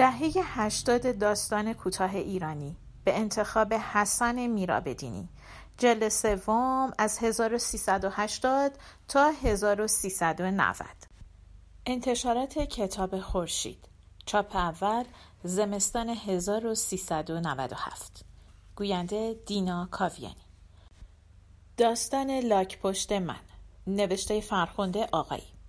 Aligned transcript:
دهه 0.00 0.32
هشتاد 0.44 1.18
داستان 1.18 1.72
کوتاه 1.72 2.14
ایرانی 2.14 2.76
به 3.04 3.18
انتخاب 3.18 3.74
حسن 3.74 4.46
میرابدینی. 4.46 5.28
جلد 5.78 6.08
سوم 6.08 6.92
از 6.98 7.18
1380 7.18 8.78
تا 9.08 9.32
1390 9.42 10.86
انتشارات 11.86 12.58
کتاب 12.58 13.20
خورشید. 13.20 13.88
چاپ 14.26 14.56
اول 14.56 15.04
زمستان 15.44 16.08
1397 16.08 18.24
گوینده 18.76 19.36
دینا 19.46 19.88
کاویانی. 19.90 20.46
داستان 21.76 22.30
لاک 22.30 22.80
پشت 22.80 23.12
من. 23.12 23.40
نوشته 23.86 24.40
فرخنده 24.40 25.08
آقایی. 25.12 25.59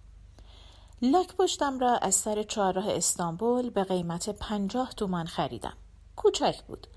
لاک 1.04 1.36
پشتم 1.36 1.80
را 1.80 1.98
از 1.98 2.16
سر 2.16 2.44
چهارراه 2.44 2.90
استانبول 2.90 3.70
به 3.70 3.84
قیمت 3.84 4.30
پنجاه 4.30 4.90
تومان 4.90 5.26
خریدم. 5.26 5.74
کوچک 6.16 6.62
بود. 6.68 6.88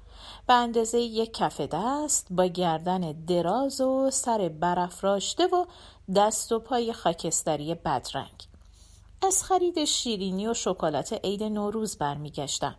به 0.46 0.54
اندازه 0.54 0.98
یک 0.98 1.34
کف 1.34 1.60
دست 1.60 2.26
با 2.30 2.46
گردن 2.46 3.12
دراز 3.12 3.80
و 3.80 4.10
سر 4.10 4.48
برافراشته 4.60 5.46
و 5.46 5.64
دست 6.16 6.52
و 6.52 6.58
پای 6.58 6.92
خاکستری 6.92 7.74
بدرنگ. 7.74 8.48
از 9.22 9.44
خرید 9.44 9.84
شیرینی 9.84 10.46
و 10.46 10.54
شکلات 10.54 11.12
عید 11.12 11.42
نوروز 11.42 11.98
برمیگشتم. 11.98 12.76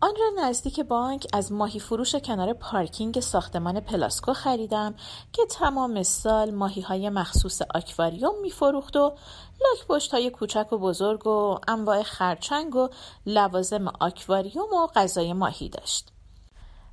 آن 0.00 0.14
را 0.16 0.48
نزدیک 0.48 0.80
بانک 0.80 1.26
از 1.32 1.52
ماهی 1.52 1.80
فروش 1.80 2.14
کنار 2.14 2.52
پارکینگ 2.52 3.20
ساختمان 3.20 3.80
پلاسکو 3.80 4.32
خریدم 4.32 4.94
که 5.32 5.42
تمام 5.46 6.02
سال 6.02 6.50
ماهی 6.50 6.82
های 6.82 7.08
مخصوص 7.08 7.62
آکواریوم 7.74 8.40
میفروخت 8.42 8.96
و 8.96 9.12
لاک 9.60 9.86
پشت 9.88 10.14
های 10.14 10.30
کوچک 10.30 10.72
و 10.72 10.78
بزرگ 10.78 11.26
و 11.26 11.58
انواع 11.68 12.02
خرچنگ 12.02 12.76
و 12.76 12.88
لوازم 13.26 13.88
آکواریوم 13.88 14.72
و 14.72 14.86
غذای 14.86 15.32
ماهی 15.32 15.68
داشت. 15.68 16.12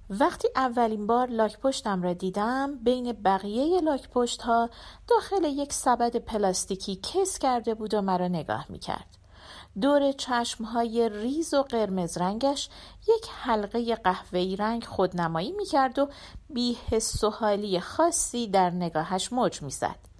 وقتی 0.09 0.49
اولین 0.55 1.07
بار 1.07 1.27
لاک 1.27 1.59
پشتم 1.59 2.01
را 2.01 2.13
دیدم 2.13 2.75
بین 2.83 3.11
بقیه 3.11 3.81
لاک 3.81 4.09
پشت 4.09 4.41
ها 4.41 4.69
داخل 5.07 5.43
یک 5.43 5.73
سبد 5.73 6.15
پلاستیکی 6.15 6.99
کس 7.03 7.39
کرده 7.39 7.73
بود 7.73 7.93
و 7.93 8.01
مرا 8.01 8.27
نگاه 8.27 8.65
می 8.69 8.79
کرد. 8.79 9.17
دور 9.81 10.11
چشمهای 10.11 11.09
ریز 11.09 11.53
و 11.53 11.63
قرمز 11.63 12.17
رنگش 12.17 12.69
یک 13.07 13.27
حلقه 13.29 13.95
قهوه‌ای 13.95 14.55
رنگ 14.55 14.83
خودنمایی 14.83 15.51
می‌کرد 15.51 15.99
و 15.99 16.09
بی 16.49 16.77
حس 16.91 17.23
و 17.23 17.29
حالی 17.29 17.79
خاصی 17.79 18.47
در 18.47 18.69
نگاهش 18.69 19.33
موج 19.33 19.61
می‌زد. 19.61 20.12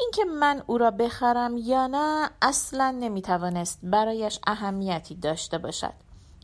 اینکه 0.00 0.24
من 0.24 0.62
او 0.66 0.78
را 0.78 0.90
بخرم 0.90 1.56
یا 1.56 1.86
نه 1.86 2.30
اصلا 2.42 2.90
نمی‌توانست 2.90 3.78
برایش 3.82 4.38
اهمیتی 4.46 5.14
داشته 5.14 5.58
باشد. 5.58 5.92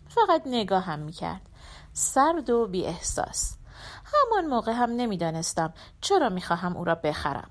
فقط 0.09 0.42
نگاهم 0.47 0.98
می‌کرد. 0.98 1.41
سرد 1.92 2.50
و 2.50 2.67
بی 2.67 2.87
احساس. 2.87 3.56
همان 4.05 4.47
موقع 4.47 4.72
هم 4.72 4.91
نمی‌دانستم 4.91 5.75
چرا 6.00 6.28
می‌خواهم 6.28 6.77
او 6.77 6.84
را 6.84 6.94
بخرم. 6.94 7.50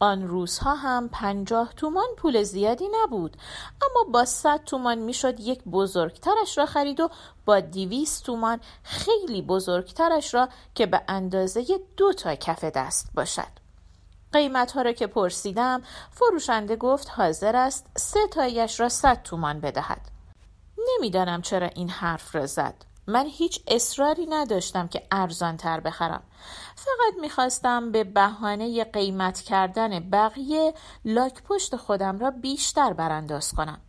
آن 0.00 0.28
روزها 0.28 0.74
هم 0.74 1.08
پنجاه 1.08 1.72
تومان 1.72 2.06
پول 2.16 2.42
زیادی 2.42 2.88
نبود 3.02 3.36
اما 3.82 4.12
با 4.12 4.24
صد 4.24 4.64
تومان 4.64 4.98
می‌شد 4.98 5.40
یک 5.40 5.64
بزرگترش 5.64 6.58
را 6.58 6.66
خرید 6.66 7.00
و 7.00 7.10
با 7.44 7.60
دیویست 7.60 8.24
تومان 8.24 8.60
خیلی 8.82 9.42
بزرگترش 9.42 10.34
را 10.34 10.48
که 10.74 10.86
به 10.86 11.02
اندازه 11.08 11.64
دو 11.96 12.12
تا 12.12 12.34
کف 12.34 12.64
دست 12.64 13.10
باشد 13.14 13.65
قیمت 14.36 14.72
ها 14.72 14.82
را 14.82 14.92
که 14.92 15.06
پرسیدم 15.06 15.82
فروشنده 16.10 16.76
گفت 16.76 17.10
حاضر 17.10 17.56
است 17.56 17.86
سه 17.96 18.26
تایش 18.30 18.80
را 18.80 18.88
صد 18.88 19.22
تومان 19.22 19.60
بدهد. 19.60 20.00
نمی‌دانم 20.88 21.42
چرا 21.42 21.66
این 21.66 21.90
حرف 21.90 22.34
را 22.34 22.46
زد. 22.46 22.74
من 23.06 23.26
هیچ 23.26 23.60
اصراری 23.68 24.26
نداشتم 24.26 24.88
که 24.88 25.02
ارزان 25.10 25.56
تر 25.56 25.80
بخرم. 25.80 26.22
فقط 26.76 27.20
می‌خواستم 27.20 27.92
به 27.92 28.04
بهانه 28.04 28.84
قیمت 28.84 29.40
کردن 29.40 30.10
بقیه 30.10 30.74
لاک 31.04 31.42
پشت 31.42 31.76
خودم 31.76 32.18
را 32.18 32.30
بیشتر 32.30 32.92
برانداز 32.92 33.52
کنم. 33.52 33.80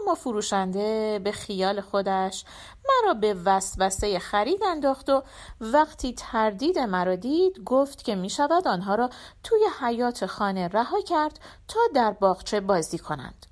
اما 0.00 0.14
فروشنده 0.14 1.20
به 1.24 1.32
خیال 1.32 1.80
خودش 1.80 2.44
مرا 2.88 3.14
به 3.14 3.34
وسوسه 3.44 4.18
خرید 4.18 4.64
انداخت 4.64 5.10
و 5.10 5.22
وقتی 5.60 6.14
تردید 6.14 6.78
مرا 6.78 7.16
دید 7.16 7.64
گفت 7.64 8.04
که 8.04 8.14
می 8.14 8.30
شود 8.30 8.68
آنها 8.68 8.94
را 8.94 9.10
توی 9.42 9.60
حیات 9.80 10.26
خانه 10.26 10.68
رها 10.68 11.00
کرد 11.00 11.40
تا 11.68 11.80
در 11.94 12.10
باغچه 12.10 12.60
بازی 12.60 12.98
کنند 12.98 13.46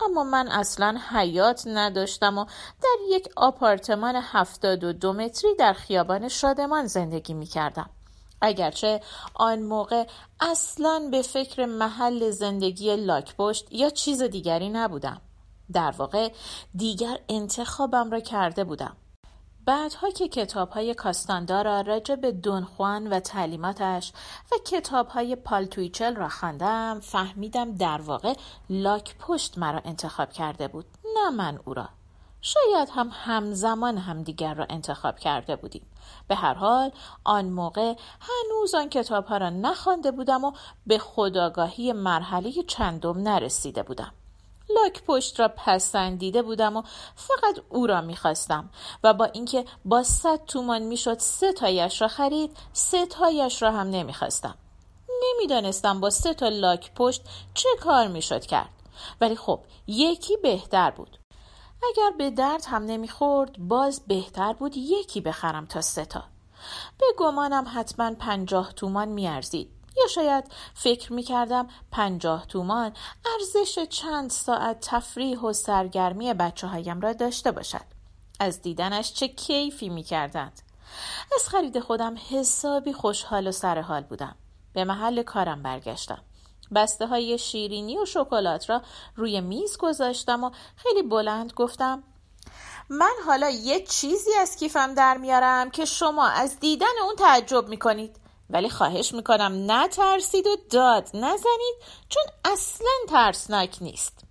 اما 0.00 0.24
من 0.24 0.48
اصلا 0.48 0.98
حیات 1.10 1.62
نداشتم 1.66 2.38
و 2.38 2.44
در 2.82 2.96
یک 3.08 3.28
آپارتمان 3.36 4.16
هفتاد 4.16 4.84
و 4.84 4.92
دو 4.92 5.12
متری 5.12 5.54
در 5.54 5.72
خیابان 5.72 6.28
شادمان 6.28 6.86
زندگی 6.86 7.34
می 7.34 7.46
کردم. 7.46 7.90
اگرچه 8.40 9.00
آن 9.34 9.62
موقع 9.62 10.06
اصلا 10.40 11.08
به 11.10 11.22
فکر 11.22 11.64
محل 11.66 12.30
زندگی 12.30 12.96
لاکپشت 12.96 13.72
یا 13.72 13.90
چیز 13.90 14.22
دیگری 14.22 14.68
نبودم. 14.68 15.20
در 15.72 15.90
واقع 15.90 16.32
دیگر 16.74 17.18
انتخابم 17.28 18.10
را 18.10 18.20
کرده 18.20 18.64
بودم. 18.64 18.96
بعدها 19.68 20.10
که 20.10 20.28
کتاب 20.28 20.70
های 20.70 20.94
کاستاندا 20.94 21.62
را 21.62 21.80
راجع 21.80 22.14
به 22.14 22.32
دونخوان 22.32 23.06
و 23.06 23.20
تعلیماتش 23.20 24.12
و 24.52 24.54
کتاب 24.66 25.08
های 25.08 25.36
پالتویچل 25.36 26.14
را 26.14 26.28
خواندم 26.28 27.00
فهمیدم 27.02 27.74
در 27.74 28.00
واقع 28.00 28.34
لاک 28.70 29.16
پشت 29.18 29.58
مرا 29.58 29.80
انتخاب 29.84 30.32
کرده 30.32 30.68
بود 30.68 30.84
نه 31.16 31.30
من 31.30 31.58
او 31.64 31.74
را. 31.74 31.88
شاید 32.40 32.88
هم 32.92 33.10
همزمان 33.12 33.98
همدیگر 33.98 34.54
را 34.54 34.66
انتخاب 34.70 35.18
کرده 35.18 35.56
بودیم. 35.56 35.86
به 36.28 36.34
هر 36.34 36.54
حال 36.54 36.90
آن 37.24 37.44
موقع 37.44 37.94
هنوز 38.20 38.74
آن 38.74 38.88
کتاب 38.88 39.26
ها 39.26 39.36
را 39.36 39.50
نخوانده 39.50 40.10
بودم 40.10 40.44
و 40.44 40.52
به 40.86 40.98
خداگاهی 40.98 41.92
مرحله 41.92 42.52
چندم 42.62 43.18
نرسیده 43.18 43.82
بودم. 43.82 44.12
لاک 44.70 45.02
پشت 45.04 45.40
را 45.40 45.48
پسندیده 45.48 46.42
بودم 46.42 46.76
و 46.76 46.82
فقط 47.16 47.60
او 47.68 47.86
را 47.86 48.00
می‌خواستم 48.00 48.70
و 49.04 49.14
با 49.14 49.24
اینکه 49.24 49.64
با 49.84 50.02
صد 50.02 50.44
تومان 50.44 50.82
می‌شد 50.82 51.18
سه 51.18 51.52
تایش 51.52 52.02
را 52.02 52.08
خرید 52.08 52.56
سه 52.72 53.06
تایش 53.06 53.62
را 53.62 53.72
هم 53.72 53.90
نمی‌خواستم. 53.90 54.54
نمی‌دانستم 55.22 56.00
با 56.00 56.10
سه 56.10 56.34
تا 56.34 56.48
لاک 56.48 56.94
پشت 56.94 57.22
چه 57.54 57.68
کار 57.80 58.08
می‌شد 58.08 58.46
کرد. 58.46 58.70
ولی 59.20 59.36
خب 59.36 59.60
یکی 59.86 60.36
بهتر 60.36 60.90
بود. 60.90 61.18
اگر 61.82 62.10
به 62.18 62.30
درد 62.30 62.64
هم 62.66 62.84
نمی‌خورد 62.84 63.58
باز 63.58 64.02
بهتر 64.06 64.52
بود 64.52 64.76
یکی 64.76 65.20
بخرم 65.20 65.66
تا 65.66 65.80
سه 65.80 66.04
تا. 66.04 66.24
به 66.98 67.06
گمانم 67.18 67.66
حتما 67.74 68.14
پنجاه 68.14 68.72
تومان 68.72 69.08
میارزید. 69.08 69.77
یا 70.00 70.06
شاید 70.06 70.44
فکر 70.74 71.12
می 71.12 71.22
کردم 71.22 71.68
پنجاه 71.92 72.46
تومان 72.46 72.92
ارزش 73.34 73.78
چند 73.78 74.30
ساعت 74.30 74.80
تفریح 74.80 75.40
و 75.40 75.52
سرگرمی 75.52 76.34
بچه 76.34 76.66
هایم 76.66 77.00
را 77.00 77.12
داشته 77.12 77.52
باشد. 77.52 77.84
از 78.40 78.62
دیدنش 78.62 79.12
چه 79.12 79.28
کیفی 79.28 79.88
می 79.88 80.02
کردند. 80.02 80.62
از 81.34 81.48
خرید 81.48 81.80
خودم 81.80 82.16
حسابی 82.30 82.92
خوشحال 82.92 83.46
و 83.46 83.52
سرحال 83.52 84.02
بودم. 84.02 84.36
به 84.72 84.84
محل 84.84 85.22
کارم 85.22 85.62
برگشتم. 85.62 86.22
بسته 86.74 87.06
های 87.06 87.38
شیرینی 87.38 87.98
و 87.98 88.04
شکلات 88.04 88.70
را 88.70 88.82
روی 89.16 89.40
میز 89.40 89.76
گذاشتم 89.76 90.44
و 90.44 90.50
خیلی 90.76 91.02
بلند 91.02 91.52
گفتم 91.52 92.02
من 92.88 93.14
حالا 93.26 93.50
یه 93.50 93.84
چیزی 93.84 94.34
از 94.34 94.56
کیفم 94.56 94.94
در 94.94 95.16
میارم 95.16 95.70
که 95.70 95.84
شما 95.84 96.26
از 96.26 96.60
دیدن 96.60 96.86
اون 97.04 97.16
تعجب 97.16 97.68
می‌کنید 97.68 98.16
ولی 98.50 98.70
خواهش 98.70 99.14
می‌کنم 99.14 99.70
نترسید 99.70 100.46
و 100.46 100.56
داد 100.70 101.08
نزنید 101.14 101.76
چون 102.08 102.22
اصلا 102.44 102.88
ترسناک 103.08 103.76
نیست. 103.80 104.24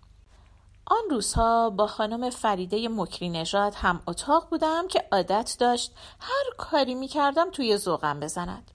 آن 0.85 1.09
روزها 1.09 1.69
با 1.69 1.87
خانم 1.87 2.29
فریده 2.29 2.89
مکری 2.89 3.29
نژاد 3.29 3.73
هم 3.75 4.01
اتاق 4.07 4.49
بودم 4.49 4.87
که 4.87 5.07
عادت 5.11 5.55
داشت 5.59 5.91
هر 6.19 6.55
کاری 6.57 6.95
می‌کردم 6.95 7.51
توی 7.51 7.77
ذوقم 7.77 8.19
بزند. 8.19 8.71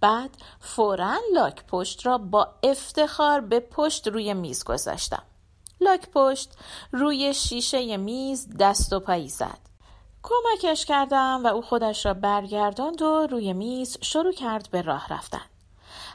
بعد 0.00 0.30
فورا 0.60 1.16
لاک 1.34 1.66
پشت 1.66 2.06
را 2.06 2.18
با 2.18 2.54
افتخار 2.62 3.40
به 3.40 3.60
پشت 3.60 4.08
روی 4.08 4.34
میز 4.34 4.64
گذاشتم. 4.64 5.22
لاک 5.80 6.10
پشت 6.10 6.52
روی 6.92 7.34
شیشه 7.34 7.96
میز 7.96 8.48
دست 8.58 8.92
و 8.92 9.00
پایی 9.00 9.28
زد. 9.28 9.69
کمکش 10.22 10.84
کردم 10.84 11.40
و 11.44 11.46
او 11.46 11.62
خودش 11.62 12.06
را 12.06 12.14
برگرداند 12.14 13.02
و 13.02 13.26
روی 13.30 13.52
میز 13.52 13.98
شروع 14.00 14.32
کرد 14.32 14.68
به 14.70 14.82
راه 14.82 15.08
رفتن. 15.08 15.42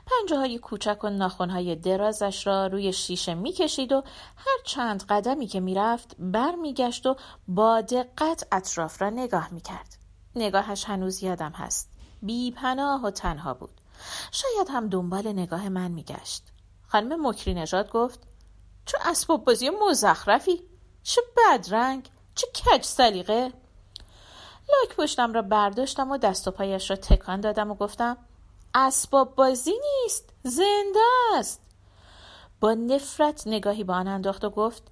پنجه 0.05 0.37
های 0.37 0.59
کوچک 0.59 1.03
و 1.03 1.09
ناخونهای 1.09 1.75
درازش 1.75 2.47
را 2.47 2.67
روی 2.67 2.93
شیشه 2.93 3.33
می‌کشید 3.33 3.91
و 3.91 4.03
هر 4.35 4.57
چند 4.65 5.03
قدمی 5.03 5.47
که 5.47 5.59
می‌رفت 5.59 6.15
برمیگشت 6.19 7.05
و 7.05 7.15
با 7.47 7.81
دقت 7.81 8.47
اطراف 8.51 9.01
را 9.01 9.09
نگاه 9.09 9.53
می‌کرد. 9.53 9.97
نگاهش 10.35 10.85
هنوز 10.85 11.23
یادم 11.23 11.51
هست. 11.51 11.89
بی 12.21 12.51
پناه 12.51 13.05
و 13.05 13.11
تنها 13.11 13.53
بود. 13.53 13.81
شاید 14.31 14.67
هم 14.69 14.89
دنبال 14.89 15.27
نگاه 15.27 15.69
من 15.69 15.91
میگشت. 15.91 16.43
خانم 16.87 17.27
مکری 17.27 17.53
نژاد 17.53 17.91
گفت 17.91 18.19
چه 18.85 18.97
اسباب 19.05 19.45
بازی 19.45 19.69
مزخرفی 19.69 20.61
چه 21.03 21.21
بدرنگ 21.37 22.09
چه 22.35 22.47
کج 22.47 22.83
سلیقه 22.83 23.53
لاک 24.69 24.95
پشتم 24.97 25.33
را 25.33 25.41
برداشتم 25.41 26.11
و 26.11 26.17
دست 26.17 26.47
و 26.47 26.51
پایش 26.51 26.89
را 26.89 26.95
تکان 26.95 27.41
دادم 27.41 27.71
و 27.71 27.75
گفتم 27.75 28.17
اسباب 28.75 29.35
بازی 29.35 29.73
نیست 29.73 30.33
زنده 30.43 30.99
است. 31.35 31.61
با 32.59 32.73
نفرت 32.73 33.47
نگاهی 33.47 33.83
به 33.83 33.93
آن 33.93 34.07
انداخت 34.07 34.43
و 34.43 34.49
گفت 34.49 34.83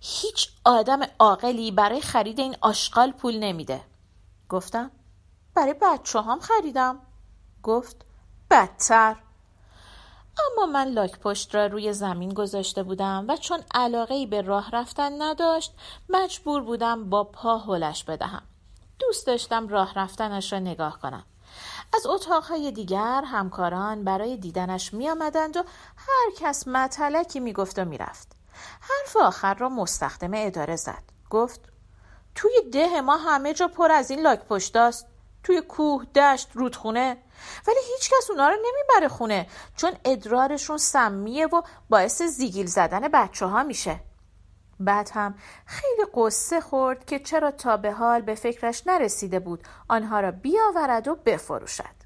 هیچ 0.00 0.48
آدم 0.64 1.00
عاقلی 1.18 1.70
برای 1.70 2.00
خرید 2.00 2.40
این 2.40 2.56
آشغال 2.60 3.12
پول 3.12 3.38
نمیده. 3.38 3.80
گفتم 4.48 4.90
برای 5.54 5.74
بچه 5.82 6.20
هم 6.20 6.40
خریدم. 6.40 6.98
گفت 7.62 7.96
بدتر. 8.50 9.16
اما 10.52 10.66
من 10.66 10.88
لاک 10.88 11.18
پشت 11.18 11.54
را 11.54 11.66
روی 11.66 11.92
زمین 11.92 12.34
گذاشته 12.34 12.82
بودم 12.82 13.24
و 13.28 13.36
چون 13.36 13.62
علاقه 13.74 14.26
به 14.26 14.42
راه 14.42 14.70
رفتن 14.70 15.22
نداشت 15.22 15.72
مجبور 16.08 16.62
بودم 16.62 17.10
با 17.10 17.24
پا 17.24 17.58
هلش 17.58 18.04
بدهم. 18.04 18.42
دوست 18.98 19.26
داشتم 19.26 19.68
راه 19.68 19.94
رفتنش 19.94 20.52
را 20.52 20.58
نگاه 20.58 20.98
کنم 21.00 21.24
از 21.94 22.06
اتاقهای 22.06 22.72
دیگر 22.72 23.22
همکاران 23.26 24.04
برای 24.04 24.36
دیدنش 24.36 24.94
می 24.94 25.10
آمدند 25.10 25.56
و 25.56 25.62
هر 25.96 26.30
کس 26.38 26.68
مطلکی 26.68 27.40
می 27.40 27.52
گفت 27.52 27.78
و 27.78 27.84
می 27.84 27.98
رفت. 27.98 28.32
حرف 28.80 29.16
آخر 29.16 29.54
را 29.54 29.68
مستخدم 29.68 30.30
اداره 30.34 30.76
زد. 30.76 31.02
گفت 31.30 31.60
توی 32.34 32.52
ده 32.72 33.00
ما 33.00 33.16
همه 33.16 33.54
جا 33.54 33.68
پر 33.68 33.92
از 33.92 34.10
این 34.10 34.20
لاک 34.20 34.44
پشتاست. 34.44 35.06
توی 35.42 35.60
کوه، 35.60 36.04
دشت، 36.04 36.48
رودخونه 36.52 37.16
ولی 37.66 37.78
هیچکس 37.94 38.30
اونا 38.30 38.48
رو 38.48 38.56
نمی‌بره 38.56 39.08
خونه 39.08 39.46
چون 39.76 39.92
ادرارشون 40.04 40.78
سمیه 40.78 41.46
و 41.46 41.62
باعث 41.90 42.22
زیگیل 42.22 42.66
زدن 42.66 43.08
بچه 43.08 43.46
ها 43.46 43.62
میشه. 43.62 44.00
بعد 44.80 45.10
هم 45.14 45.34
خیلی 45.66 46.06
قصه 46.14 46.60
خورد 46.60 47.04
که 47.04 47.18
چرا 47.18 47.50
تا 47.50 47.76
به 47.76 47.92
حال 47.92 48.20
به 48.20 48.34
فکرش 48.34 48.86
نرسیده 48.86 49.38
بود 49.38 49.62
آنها 49.88 50.20
را 50.20 50.30
بیاورد 50.30 51.08
و 51.08 51.14
بفروشد. 51.14 51.96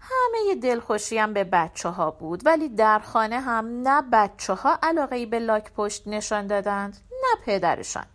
همه 0.00 0.54
دلخوشی 0.54 1.18
هم 1.18 1.32
به 1.32 1.44
بچه 1.44 1.88
ها 1.88 2.10
بود 2.10 2.46
ولی 2.46 2.68
در 2.68 2.98
خانه 2.98 3.40
هم 3.40 3.88
نه 3.88 4.02
بچه 4.12 4.54
ها 4.54 4.78
علاقه 4.82 5.26
به 5.26 5.38
لاک 5.38 5.72
پشت 5.72 6.02
نشان 6.06 6.46
دادند 6.46 6.96
نه 7.10 7.44
پدرشان. 7.46 8.06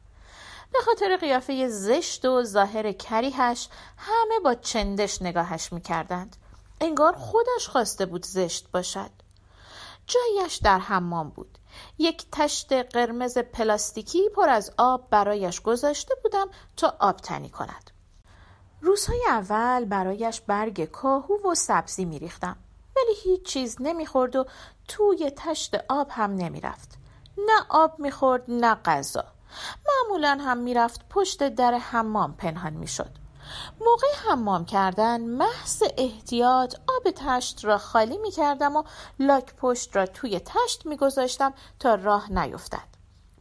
به 0.74 0.80
خاطر 0.86 1.18
قیافه 1.18 1.68
زشت 1.68 2.26
و 2.26 2.44
ظاهر 2.44 2.92
کریهش 2.92 3.70
همه 3.98 4.40
با 4.44 4.56
چندش 4.56 5.22
نگاهش 5.22 5.74
می‌کردند. 5.74 6.36
انگار 6.82 7.14
خودش 7.14 7.68
خواسته 7.70 8.06
بود 8.06 8.26
زشت 8.26 8.72
باشد. 8.72 9.12
جایش 10.10 10.56
در 10.56 10.80
حمام 10.80 11.30
بود. 11.30 11.58
یک 11.98 12.26
تشت 12.32 12.74
قرمز 12.74 13.38
پلاستیکی 13.38 14.30
پر 14.30 14.50
از 14.50 14.72
آب 14.78 15.10
برایش 15.10 15.62
گذاشته 15.62 16.16
بودم 16.24 16.48
تا 16.78 16.96
آب 17.00 17.18
تنی 17.18 17.50
کند. 17.50 17.92
روزهای 18.82 19.26
اول 19.30 19.86
برایش 19.86 20.42
برگ 20.42 20.86
کاهو 20.86 21.52
و 21.52 21.56
سبزی 21.56 22.06
میریختم 22.06 22.58
ولی 22.96 23.16
هیچ 23.24 23.44
چیز 23.44 23.78
نمی‌خورد 23.80 24.36
و 24.36 24.46
توی 24.88 25.32
تشت 25.38 25.76
آب 25.90 26.08
هم 26.12 26.36
نمی‌رفت. 26.36 26.98
نه 27.38 27.66
آب 27.70 28.00
می‌خورد 28.00 28.44
نه 28.48 28.76
غذا. 28.76 29.26
معمولا 29.88 30.38
هم 30.42 30.58
می‌رفت 30.58 31.10
پشت 31.10 31.50
در 31.50 31.74
حمام 31.74 32.34
پنهان 32.34 32.74
می‌شد. 32.74 33.12
موقع 33.80 34.08
حمام 34.30 34.66
کردن 34.66 35.22
محض 35.22 35.84
احتیاط 35.98 36.76
آب 36.76 37.12
تشت 37.16 37.66
را 37.66 37.78
خالی 37.78 38.18
می 38.18 38.32
کردم 38.32 38.76
و 38.76 38.84
لاک 39.20 39.56
پشت 39.56 39.96
را 39.96 40.06
توی 40.06 40.40
تشت 40.40 40.86
می 40.86 40.98
گذاشتم 40.98 41.54
تا 41.80 41.96
راه 41.96 42.32
نیفتد. 42.32 42.90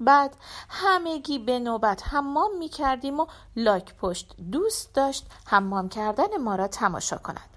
بعد 0.00 0.36
همگی 0.68 1.38
به 1.38 1.58
نوبت 1.58 2.02
حمام 2.06 2.58
می 2.58 2.68
کردیم 2.68 3.20
و 3.20 3.26
لاک 3.56 3.94
پشت 3.94 4.34
دوست 4.52 4.94
داشت 4.94 5.26
حمام 5.46 5.88
کردن 5.88 6.36
ما 6.36 6.54
را 6.54 6.68
تماشا 6.68 7.16
کند. 7.16 7.50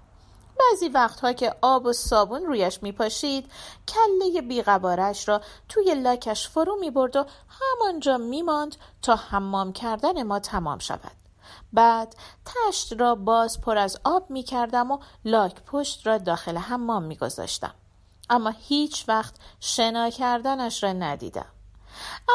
بعضی 0.58 0.88
وقتها 0.88 1.32
که 1.32 1.54
آب 1.62 1.86
و 1.86 1.92
صابون 1.92 2.46
رویش 2.46 2.82
می 2.82 2.92
پاشید 2.92 3.50
کله 3.88 4.42
بیغبارش 4.42 5.28
را 5.28 5.40
توی 5.68 5.94
لاکش 5.94 6.48
فرو 6.48 6.76
می 6.80 6.90
برد 6.90 7.16
و 7.16 7.24
همانجا 7.48 8.16
می 8.16 8.42
ماند 8.42 8.76
تا 9.02 9.16
حمام 9.16 9.72
کردن 9.72 10.22
ما 10.22 10.38
تمام 10.38 10.78
شود. 10.78 11.21
بعد 11.72 12.16
تشت 12.44 13.00
را 13.00 13.14
باز 13.14 13.60
پر 13.60 13.78
از 13.78 13.98
آب 14.04 14.30
می 14.30 14.42
کردم 14.42 14.90
و 14.90 14.98
لاک 15.24 15.62
پشت 15.62 16.06
را 16.06 16.18
داخل 16.18 16.56
حمام 16.56 17.02
می 17.02 17.16
گذاشتم. 17.16 17.74
اما 18.30 18.50
هیچ 18.50 19.04
وقت 19.08 19.34
شنا 19.60 20.10
کردنش 20.10 20.82
را 20.82 20.92
ندیدم. 20.92 21.46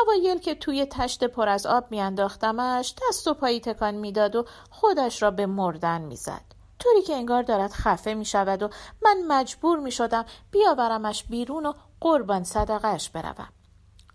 اوایل 0.03 0.37
که 0.37 0.55
توی 0.55 0.85
تشت 0.85 1.23
پر 1.23 1.49
از 1.49 1.65
آب 1.65 1.91
میانداختمش 1.91 2.93
دست 3.09 3.27
و 3.27 3.33
پایی 3.33 3.59
تکان 3.59 3.95
می‌داد 3.95 4.35
و 4.35 4.45
خودش 4.69 5.23
را 5.23 5.31
به 5.31 5.45
مردن 5.45 6.01
می‌زد 6.01 6.41
طوری 6.79 7.01
که 7.01 7.15
انگار 7.15 7.43
دارد 7.43 7.71
خفه 7.71 8.13
می 8.13 8.25
شود 8.25 8.63
و 8.63 8.69
من 9.01 9.17
مجبور 9.27 9.79
می 9.79 9.91
شدم 9.91 10.25
بیاورمش 10.51 11.23
بیرون 11.23 11.65
و 11.65 11.73
قربان 12.01 12.43
صدقش 12.43 13.09
بروم 13.09 13.49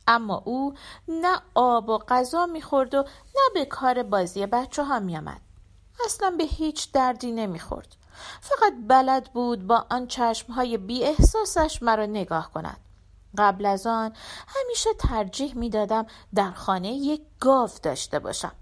اما 0.09 0.43
او 0.45 0.75
نه 1.09 1.41
آب 1.55 1.89
و 1.89 1.99
غذا 1.99 2.47
می‌خورد 2.47 2.95
و 2.95 3.03
نه 3.35 3.43
به 3.55 3.65
کار 3.65 4.03
بازی 4.03 4.47
بچه 4.47 4.85
ها 4.85 5.01
میآمد. 5.01 5.41
اصلا 6.05 6.31
به 6.31 6.45
هیچ 6.45 6.93
دردی 6.93 7.33
نمی‌خورد. 7.33 7.97
فقط 8.41 8.73
بلد 8.89 9.33
بود 9.33 9.67
با 9.67 9.87
آن 9.91 10.07
چشمهای 10.07 10.79
بی 10.79 11.05
احساسش 11.05 11.83
مرا 11.83 12.07
نگاه 12.07 12.51
کند. 12.53 12.81
قبل 13.39 13.67
از 13.67 13.87
آن 13.87 14.13
همیشه 14.49 14.91
ترجیح 14.95 15.57
می‌دادم 15.57 16.07
در 16.35 16.51
خانه 16.51 16.93
یک 16.93 17.23
گاو 17.41 17.71
داشته 17.83 18.19
باشم. 18.19 18.53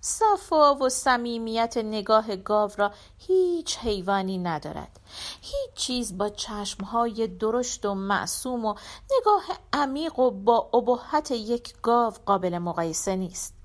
صفا 0.00 0.74
و 0.74 0.88
صمیمیت 0.88 1.76
نگاه 1.76 2.36
گاو 2.36 2.70
را 2.76 2.92
هیچ 3.18 3.78
حیوانی 3.78 4.38
ندارد. 4.38 5.00
هیچ 5.40 5.74
چیز 5.74 6.18
با 6.18 6.28
چشمهای 6.28 7.26
درشت 7.26 7.86
و 7.86 7.94
معصوم 7.94 8.64
و 8.64 8.74
نگاه 9.18 9.44
عمیق 9.72 10.18
و 10.18 10.30
با 10.30 10.70
ابهت 10.74 11.30
یک 11.30 11.74
گاو 11.82 12.14
قابل 12.26 12.58
مقایسه 12.58 13.16
نیست. 13.16 13.58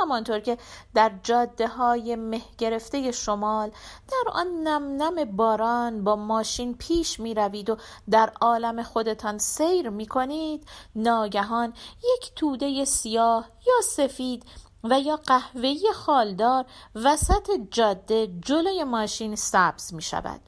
همانطور 0.00 0.40
که 0.40 0.58
در 0.94 1.12
جاده 1.22 1.68
های 1.68 2.16
مه 2.16 2.42
گرفته 2.58 3.12
شمال 3.12 3.70
در 4.08 4.30
آن 4.32 4.46
نم 4.46 5.02
نم 5.02 5.36
باران 5.36 6.04
با 6.04 6.16
ماشین 6.16 6.74
پیش 6.74 7.20
می 7.20 7.34
روید 7.34 7.70
و 7.70 7.76
در 8.10 8.32
عالم 8.40 8.82
خودتان 8.82 9.38
سیر 9.38 9.88
می 9.88 10.06
کنید 10.06 10.68
ناگهان 10.94 11.74
یک 12.14 12.32
توده 12.36 12.84
سیاه 12.84 13.48
یا 13.66 13.80
سفید 13.82 14.44
و 14.90 15.00
یا 15.00 15.16
قهوه‌ای 15.16 15.92
خالدار 15.94 16.64
وسط 16.94 17.50
جاده 17.70 18.26
جلوی 18.26 18.84
ماشین 18.84 19.36
سبز 19.36 19.94
می 19.94 20.02
شود 20.02 20.40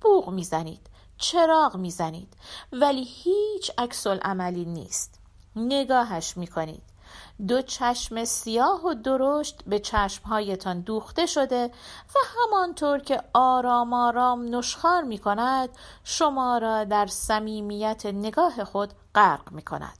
بوغ 0.00 0.28
می 0.28 0.44
زنید 0.44 0.90
چراغ 1.18 1.76
می 1.76 1.90
زنید 1.90 2.36
ولی 2.72 3.04
هیچ 3.04 3.70
عکس 3.78 4.06
عملی 4.06 4.64
نیست. 4.64 5.20
نگاهش 5.56 6.36
می 6.36 6.46
کنید 6.46 6.82
دو 7.48 7.62
چشم 7.62 8.24
سیاه 8.24 8.86
و 8.86 8.94
درشت 8.94 9.62
به 9.66 9.78
چشمهایتان 9.78 10.80
دوخته 10.80 11.26
شده 11.26 11.70
و 12.14 12.18
همانطور 12.36 12.98
که 12.98 13.22
آرام 13.34 13.92
آرام 13.92 14.56
نشخار 14.56 15.02
می 15.02 15.18
کند 15.18 15.68
شما 16.04 16.58
را 16.58 16.84
در 16.84 17.06
صمیمیت 17.06 18.06
نگاه 18.06 18.64
خود 18.64 18.92
غرق 19.14 19.52
می 19.52 19.62
کند 19.62 19.98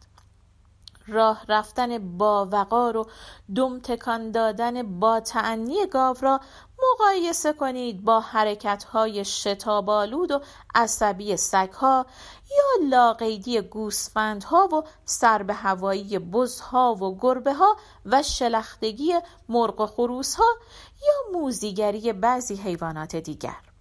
راه 1.07 1.43
رفتن 1.49 2.19
با 2.19 2.49
وقار 2.53 2.97
و 2.97 3.07
دم 3.55 3.81
تکان 3.81 4.31
دادن 4.31 5.01
با 5.01 5.21
تعنی 5.21 5.87
گاو 5.87 6.17
را 6.21 6.41
مقایسه 6.83 7.53
کنید 7.53 8.05
با 8.05 8.21
حرکتهای 8.21 9.25
شتابالود 9.25 10.31
و 10.31 10.41
عصبی 10.75 11.37
سگها 11.37 12.07
یا 12.51 12.89
لاقیدی 12.89 13.61
گوسفندها 13.61 14.69
و 14.73 14.83
سرب 15.05 15.51
هوایی 15.51 16.19
بزها 16.19 16.95
و 16.95 17.19
گربه 17.21 17.55
ها 17.55 17.77
و 18.07 18.23
شلختگی 18.23 19.15
مرغ 19.49 19.81
و 19.81 19.87
خروس 19.87 20.35
ها 20.35 20.57
یا 21.03 21.39
موزیگری 21.39 22.13
بعضی 22.13 22.55
حیوانات 22.55 23.17
دیگر. 23.17 23.72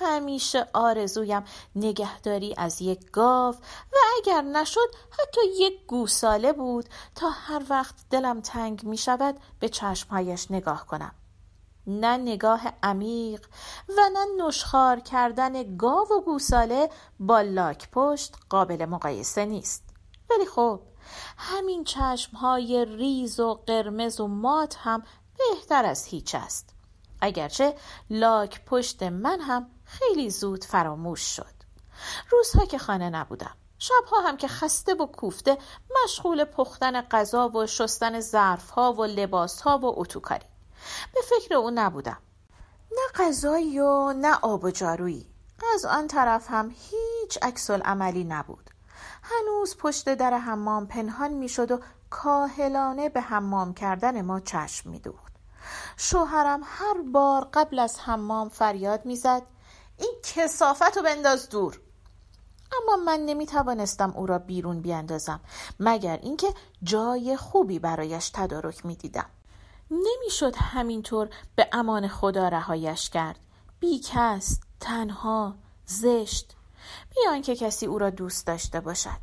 همیشه 0.00 0.66
آرزویم 0.72 1.44
نگهداری 1.76 2.54
از 2.56 2.82
یک 2.82 3.10
گاو 3.10 3.54
و 3.92 3.96
اگر 4.16 4.42
نشد 4.42 4.94
حتی 5.10 5.40
یک 5.58 5.86
گوساله 5.86 6.52
بود 6.52 6.88
تا 7.14 7.28
هر 7.30 7.62
وقت 7.70 7.94
دلم 8.10 8.40
تنگ 8.40 8.84
می 8.84 8.96
شود 8.96 9.36
به 9.60 9.68
چشمهایش 9.68 10.50
نگاه 10.50 10.86
کنم. 10.86 11.14
نه 11.86 12.16
نگاه 12.16 12.60
عمیق 12.82 13.46
و 13.88 14.00
نه 14.12 14.46
نشخار 14.46 15.00
کردن 15.00 15.76
گاو 15.76 16.08
و 16.08 16.20
گوساله 16.20 16.90
با 17.20 17.40
لاک 17.40 17.90
پشت 17.90 18.36
قابل 18.48 18.84
مقایسه 18.84 19.44
نیست. 19.44 19.84
ولی 20.30 20.46
خب 20.46 20.80
همین 21.38 21.84
چشمهای 21.84 22.84
ریز 22.84 23.40
و 23.40 23.54
قرمز 23.66 24.20
و 24.20 24.26
مات 24.26 24.76
هم 24.78 25.02
بهتر 25.38 25.84
از 25.84 26.04
هیچ 26.04 26.34
است. 26.34 26.74
اگرچه 27.20 27.74
لاک 28.10 28.64
پشت 28.64 29.02
من 29.02 29.40
هم 29.40 29.70
خیلی 29.88 30.30
زود 30.30 30.64
فراموش 30.64 31.36
شد. 31.36 31.54
روزها 32.30 32.64
که 32.64 32.78
خانه 32.78 33.10
نبودم. 33.10 33.56
شبها 33.78 34.20
هم 34.20 34.36
که 34.36 34.48
خسته 34.48 34.94
و 34.94 35.06
کوفته 35.06 35.58
مشغول 36.04 36.44
پختن 36.44 37.00
غذا 37.00 37.48
و 37.48 37.66
شستن 37.66 38.20
ظرفها 38.20 38.92
و 38.92 39.04
لباسها 39.04 39.78
و 39.78 40.00
اتوکاری. 40.00 40.46
به 41.14 41.20
فکر 41.30 41.54
او 41.54 41.70
نبودم. 41.74 42.18
نه 42.90 43.24
غذایی 43.24 43.78
و 43.78 44.12
نه 44.12 44.34
آب 44.42 44.64
و 44.64 44.70
جارویی. 44.70 45.26
از 45.74 45.84
آن 45.84 46.06
طرف 46.06 46.50
هم 46.50 46.70
هیچ 46.70 47.38
عکس 47.42 47.70
عملی 47.70 48.24
نبود. 48.24 48.70
هنوز 49.22 49.76
پشت 49.76 50.14
در 50.14 50.38
حمام 50.38 50.86
پنهان 50.86 51.32
می‌شد 51.32 51.70
و 51.70 51.80
کاهلانه 52.10 53.08
به 53.08 53.20
حمام 53.20 53.74
کردن 53.74 54.22
ما 54.22 54.40
چشم 54.40 54.90
میدوخت 54.90 55.32
شوهرم 55.96 56.60
هر 56.64 57.02
بار 57.12 57.48
قبل 57.52 57.78
از 57.78 58.00
حمام 58.00 58.48
فریاد 58.48 59.06
می‌زد 59.06 59.42
این 59.98 60.14
کسافت 60.22 60.96
رو 60.96 61.02
بنداز 61.02 61.48
دور. 61.48 61.80
اما 62.82 62.96
من 63.04 63.20
نمی 63.20 63.46
توانستم 63.46 64.10
او 64.16 64.26
را 64.26 64.38
بیرون 64.38 64.80
بیاندازم 64.80 65.40
مگر 65.80 66.18
اینکه 66.22 66.54
جای 66.82 67.36
خوبی 67.36 67.78
برایش 67.78 68.30
تدارک 68.34 68.86
می 68.86 68.96
دیدم 68.96 69.26
نمی‌شد 69.90 70.54
همینطور 70.56 71.30
به 71.56 71.68
امان 71.72 72.08
خدا 72.08 72.48
رهایش 72.48 73.10
کرد. 73.10 73.38
بیکس 73.80 74.60
تنها 74.80 75.54
زشت. 75.86 76.56
بیان 77.16 77.42
که 77.42 77.56
کسی 77.56 77.86
او 77.86 77.98
را 77.98 78.10
دوست 78.10 78.46
داشته 78.46 78.80
باشد. 78.80 79.20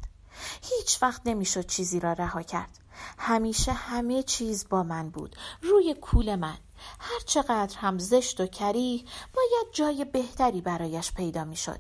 هیچ 0.62 1.04
وقت 1.04 1.22
نمی‌شد 1.26 1.66
چیزی 1.66 2.00
را 2.00 2.14
رها 2.14 2.42
کرد. 2.42 2.80
همیشه 3.18 3.72
همه 3.72 4.24
چیز 4.24 4.70
با 4.70 4.84
من 4.84 5.10
بود. 5.10 5.36
روی 5.62 5.94
کول 5.94 6.36
من. 6.36 6.58
هر 7.00 7.20
چقدر 7.26 7.78
هم 7.78 8.00
زشت 8.00 8.42
و 8.42 8.48
کریه 8.48 9.04
باید 9.34 9.74
جای 9.74 10.06
بهتری 10.06 10.62
برایش 10.62 11.12
پیدا 11.12 11.44
می‌شد. 11.44 11.80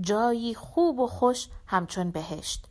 جایی 0.00 0.54
خوب 0.54 0.98
و 0.98 1.06
خوش 1.06 1.48
همچون 1.66 2.10
بهشت. 2.10 2.64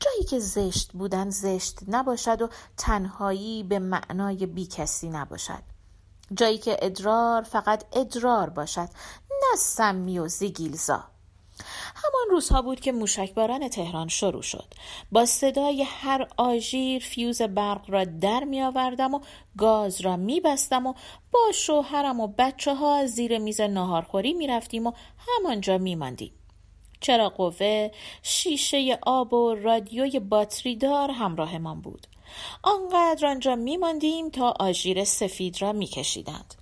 جایی 0.00 0.24
که 0.24 0.38
زشت 0.38 0.92
بودن 0.92 1.30
زشت 1.30 1.78
نباشد 1.88 2.42
و 2.42 2.48
تنهایی 2.76 3.62
به 3.62 3.78
معنای 3.78 4.46
بیکسی 4.46 5.08
نباشد. 5.08 5.62
جایی 6.34 6.58
که 6.58 6.76
ادرار 6.82 7.42
فقط 7.42 7.84
ادرار 7.92 8.50
باشد 8.50 8.88
نه 9.30 9.56
سمی 9.58 10.18
و 10.18 10.28
زیگیلزا. 10.28 11.04
همان 11.96 12.30
روزها 12.30 12.62
بود 12.62 12.80
که 12.80 12.92
موشکباران 12.92 13.68
تهران 13.68 14.08
شروع 14.08 14.42
شد. 14.42 14.74
با 15.12 15.26
صدای 15.26 15.82
هر 15.82 16.28
آژیر 16.36 17.02
فیوز 17.02 17.42
برق 17.42 17.90
را 17.90 18.04
در 18.04 18.44
می 18.44 18.62
آوردم 18.62 19.14
و 19.14 19.20
گاز 19.58 20.00
را 20.00 20.16
می 20.16 20.40
بستم 20.40 20.86
و 20.86 20.94
با 21.32 21.52
شوهرم 21.54 22.20
و 22.20 22.26
بچه 22.38 22.74
ها 22.74 23.06
زیر 23.06 23.38
میز 23.38 23.60
ناهارخوری 23.60 24.34
می 24.34 24.46
رفتیم 24.46 24.86
و 24.86 24.92
همانجا 25.18 25.78
می 25.78 25.94
ماندیم. 25.94 26.32
چرا 27.00 27.28
قوه 27.28 27.90
شیشه 28.22 28.98
آب 29.02 29.32
و 29.32 29.54
رادیوی 29.54 30.20
باتری 30.20 30.76
دار 30.76 31.10
همراهمان 31.10 31.80
بود. 31.80 32.06
آنقدر 32.62 33.26
آنجا 33.26 33.56
میماندیم 33.56 34.30
تا 34.30 34.54
آژیر 34.60 35.04
سفید 35.04 35.62
را 35.62 35.72
میکشیدند. 35.72 36.54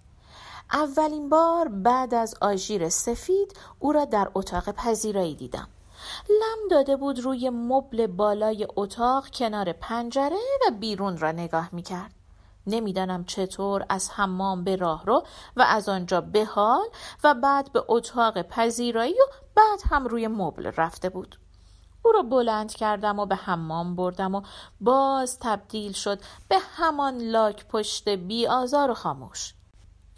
اولین 0.72 1.28
بار 1.28 1.68
بعد 1.68 2.14
از 2.14 2.34
آژیر 2.40 2.88
سفید 2.88 3.56
او 3.78 3.92
را 3.92 4.04
در 4.04 4.30
اتاق 4.34 4.70
پذیرایی 4.70 5.34
دیدم. 5.34 5.68
لم 6.28 6.68
داده 6.70 6.96
بود 6.96 7.18
روی 7.18 7.50
مبل 7.50 8.06
بالای 8.06 8.66
اتاق 8.76 9.28
کنار 9.28 9.72
پنجره 9.72 10.36
و 10.66 10.70
بیرون 10.70 11.18
را 11.18 11.32
نگاه 11.32 11.68
می‌کرد. 11.72 12.14
نمی‌دانم 12.66 13.24
چطور 13.24 13.86
از 13.88 14.10
حمام 14.10 14.64
به 14.64 14.76
راه 14.76 15.06
رو 15.06 15.24
و 15.56 15.62
از 15.68 15.88
آنجا 15.88 16.20
به 16.20 16.44
حال 16.44 16.86
و 17.24 17.34
بعد 17.34 17.72
به 17.72 17.84
اتاق 17.88 18.42
پذیرایی 18.42 19.14
و 19.14 19.32
بعد 19.54 19.80
هم 19.90 20.06
روی 20.06 20.28
مبل 20.28 20.66
رفته 20.76 21.08
بود. 21.08 21.38
او 22.02 22.12
را 22.12 22.22
بلند 22.22 22.72
کردم 22.72 23.18
و 23.18 23.26
به 23.26 23.36
حمام 23.36 23.96
بردم 23.96 24.34
و 24.34 24.42
باز 24.80 25.38
تبدیل 25.38 25.92
شد 25.92 26.20
به 26.48 26.58
همان 26.58 27.18
لاک 27.18 27.66
پشت 27.68 28.08
بی 28.08 28.46
آزار 28.46 28.90
و 28.90 28.94
خاموش. 28.94 29.54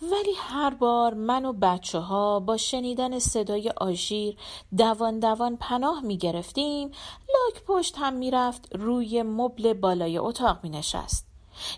ولی 0.02 0.32
هر 0.36 0.70
بار 0.70 1.14
من 1.14 1.44
و 1.44 1.52
بچه 1.52 1.98
ها 1.98 2.40
با 2.40 2.56
شنیدن 2.56 3.18
صدای 3.18 3.72
آژیر 3.76 4.36
دوان 4.76 5.20
دوان 5.20 5.56
پناه 5.56 6.00
می 6.00 6.18
گرفتیم 6.18 6.90
لاک 7.28 7.64
پشت 7.64 7.94
هم 7.98 8.14
می 8.14 8.30
رفت 8.30 8.76
روی 8.76 9.22
مبل 9.22 9.72
بالای 9.72 10.18
اتاق 10.18 10.58
می 10.62 10.70
نشست 10.70 11.26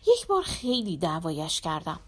یک 0.07 0.27
بار 0.27 0.43
خیلی 0.43 0.97
دعوایش 0.97 1.61
کردم. 1.61 2.01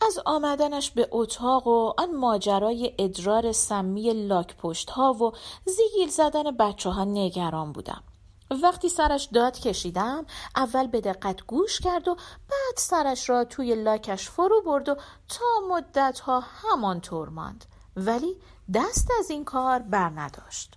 از 0.00 0.18
آمدنش 0.26 0.90
به 0.90 1.08
اتاق 1.10 1.66
و 1.66 1.92
آن 1.98 2.14
ماجرای 2.16 2.94
ادرار 2.98 3.52
سمی 3.52 4.12
لاک 4.12 4.56
پشت 4.56 4.90
ها 4.90 5.12
و 5.12 5.32
زیگیل 5.64 6.08
زدن 6.08 6.50
بچه 6.50 6.90
ها 6.90 7.04
نگران 7.04 7.72
بودم. 7.72 8.02
وقتی 8.50 8.88
سرش 8.88 9.24
داد 9.24 9.58
کشیدم 9.58 10.26
اول 10.56 10.86
به 10.86 11.00
دقت 11.00 11.42
گوش 11.42 11.80
کرد 11.80 12.08
و 12.08 12.14
بعد 12.48 12.76
سرش 12.76 13.30
را 13.30 13.44
توی 13.44 13.74
لاکش 13.74 14.28
فرو 14.28 14.62
برد 14.62 14.88
و 14.88 14.94
تا 15.28 15.44
مدت 15.68 16.20
ها 16.20 16.40
همانطور 16.40 17.28
ماند. 17.28 17.64
ولی 17.96 18.36
دست 18.74 19.08
از 19.18 19.30
این 19.30 19.44
کار 19.44 19.78
بر 19.78 20.10
نداشت. 20.16 20.74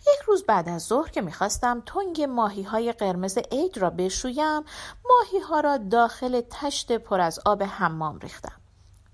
یک 0.00 0.20
روز 0.26 0.44
بعد 0.44 0.68
از 0.68 0.82
ظهر 0.82 1.08
که 1.08 1.20
می‌خواستم 1.20 1.82
تنگ 1.86 2.22
ماهی 2.22 2.62
های 2.62 2.92
قرمز 2.92 3.38
عید 3.38 3.78
را 3.78 3.90
بشویم 3.90 4.62
ماهی 5.10 5.38
ها 5.48 5.60
را 5.60 5.76
داخل 5.76 6.40
تشت 6.50 6.92
پر 6.92 7.20
از 7.20 7.40
آب 7.44 7.62
حمام 7.62 8.18
ریختم. 8.18 8.60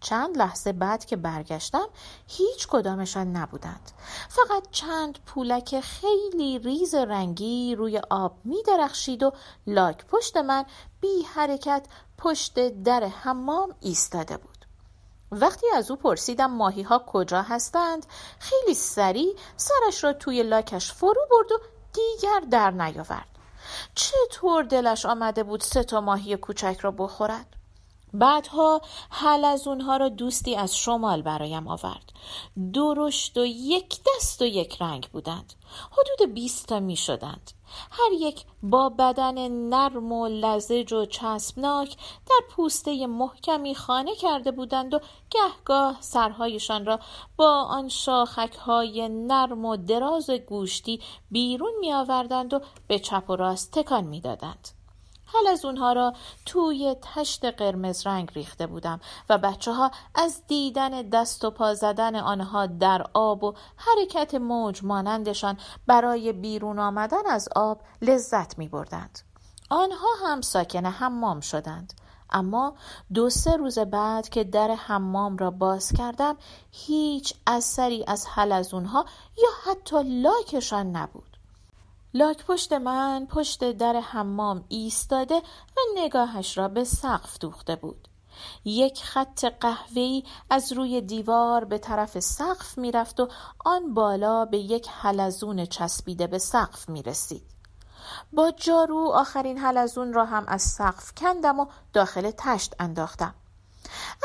چند 0.03 0.39
لحظه 0.39 0.73
بعد 0.73 1.05
که 1.05 1.17
برگشتم 1.17 1.87
هیچ 2.27 2.69
کدامشان 2.69 3.37
نبودند. 3.37 3.91
فقط 4.29 4.71
چند 4.71 5.19
پولک 5.27 5.81
خیلی 5.81 6.59
ریز 6.59 6.95
رنگی 6.95 7.75
روی 7.75 8.01
آب 8.11 8.37
می 8.45 8.63
درخشید 8.67 9.23
و 9.23 9.33
لاک 9.67 10.07
پشت 10.07 10.37
من 10.37 10.65
بی 11.01 11.23
حرکت 11.35 11.87
پشت 12.19 12.69
در 12.69 13.05
حمام 13.05 13.75
ایستاده 13.81 14.37
بود. 14.37 14.67
وقتی 15.33 15.67
از 15.75 15.91
او 15.91 15.97
پرسیدم 15.97 16.51
ماهی 16.51 16.83
ها 16.83 17.05
کجا 17.07 17.43
هستند 17.43 18.07
خیلی 18.39 18.75
سریع 18.75 19.37
سرش 19.57 20.05
را 20.05 20.13
توی 20.13 20.43
لاکش 20.43 20.93
فرو 20.93 21.27
برد 21.31 21.53
و 21.53 21.59
دیگر 21.93 22.41
در 22.51 22.71
نیاورد. 22.71 23.29
چطور 23.95 24.63
دلش 24.63 25.07
آمده 25.07 25.43
بود 25.43 25.61
سه 25.61 25.85
تا 25.85 26.01
ماهی 26.01 26.37
کوچک 26.37 26.79
را 26.81 26.91
بخورد؟ 26.91 27.62
بعدها 28.15 28.81
حل 29.11 29.45
از 29.45 29.67
اونها 29.67 29.97
را 29.97 30.09
دوستی 30.09 30.57
از 30.57 30.77
شمال 30.77 31.23
برایم 31.23 31.69
آورد؟ 31.69 32.13
درشت 32.75 33.39
و 33.39 33.47
یک 33.47 34.01
دست 34.07 34.43
و 34.43 34.45
یک 34.45 34.83
رنگ 34.83 35.09
بودند. 35.13 35.53
حدود 35.91 36.35
بیست 36.35 36.67
تا 36.67 36.81
می 36.81 36.97
شدند. 36.97 37.51
هر 37.91 38.13
یک 38.13 38.45
با 38.63 38.89
بدن 38.89 39.49
نرم 39.49 40.13
و 40.13 40.29
لزج 40.29 40.93
و 40.93 41.07
چسبناک 41.07 41.97
در 42.27 42.41
پوسته 42.51 43.07
محکمی 43.07 43.75
خانه 43.75 44.17
کرده 44.17 44.51
بودند 44.51 44.95
و 44.95 45.01
گهگاه 45.31 45.97
سرهایشان 46.01 46.87
را 46.87 47.01
با 47.37 47.63
آن 47.63 47.89
شاخک 47.89 48.55
های 48.55 49.09
نرم 49.09 49.65
و 49.65 49.77
دراز 49.77 50.31
گوشتی 50.31 51.01
بیرون 51.31 51.73
می 51.81 51.93
آوردند 51.93 52.55
و 52.55 52.61
به 52.87 52.99
چپ 52.99 53.31
و 53.31 53.37
راست 53.37 53.73
تکان 53.73 54.05
می 54.05 54.21
دادند. 54.21 54.69
حال 55.33 55.47
از 55.47 55.65
اونها 55.65 55.93
را 55.93 56.13
توی 56.47 56.97
تشت 57.15 57.45
قرمز 57.45 58.07
رنگ 58.07 58.31
ریخته 58.35 58.67
بودم 58.67 59.01
و 59.29 59.39
بچه 59.39 59.73
ها 59.73 59.91
از 60.15 60.43
دیدن 60.47 61.03
دست 61.03 61.45
و 61.45 61.51
پا 61.51 61.75
زدن 61.75 62.17
آنها 62.17 62.67
در 62.67 63.07
آب 63.15 63.45
و 63.45 63.55
حرکت 63.77 64.35
موج 64.35 64.85
مانندشان 64.85 65.59
برای 65.87 66.33
بیرون 66.33 66.79
آمدن 66.79 67.27
از 67.27 67.49
آب 67.57 67.81
لذت 68.03 68.59
می 68.59 68.69
بردند. 68.69 69.19
آنها 69.71 70.09
هم 70.27 70.41
ساکن 70.41 70.87
حمام 70.87 71.41
شدند. 71.41 71.93
اما 72.31 72.75
دو 73.15 73.31
سه 73.31 73.57
روز 73.57 73.79
بعد 73.79 74.29
که 74.29 74.45
در 74.45 74.71
حمام 74.71 75.37
را 75.37 75.51
باز 75.51 75.93
کردم 75.93 76.37
هیچ 76.71 77.35
اثری 77.47 78.05
از 78.07 78.27
حل 78.27 78.53
از 78.53 78.75
اونها 78.75 79.05
یا 79.39 79.51
حتی 79.65 80.23
لاکشان 80.23 80.97
نبود. 80.97 81.32
لاک 82.15 82.45
پشت 82.47 82.73
من 82.73 83.27
پشت 83.27 83.73
در 83.73 83.97
حمام 83.97 84.65
ایستاده 84.69 85.37
و 85.77 85.81
نگاهش 85.95 86.59
را 86.59 86.69
به 86.69 86.85
سقف 86.85 87.39
دوخته 87.39 87.77
بود. 87.77 88.09
یک 88.65 89.05
خط 89.05 89.45
قهوه‌ای 89.45 90.25
از 90.51 90.73
روی 90.73 91.01
دیوار 91.01 91.65
به 91.65 91.79
طرف 91.79 92.21
سقف 92.21 92.79
می‌رفت 92.79 93.21
و 93.21 93.29
آن 93.65 93.95
بالا 93.95 94.45
به 94.45 94.59
یک 94.59 94.89
حلزون 94.91 95.65
چسبیده 95.65 96.27
به 96.27 96.39
سقف 96.39 96.89
می 96.89 97.03
رسید. 97.03 97.51
با 98.33 98.51
جارو 98.51 99.13
آخرین 99.15 99.59
حلزون 99.59 100.13
را 100.13 100.25
هم 100.25 100.45
از 100.49 100.63
سقف 100.63 101.13
کندم 101.15 101.61
و 101.61 101.67
داخل 101.93 102.31
تشت 102.31 102.75
انداختم. 102.79 103.35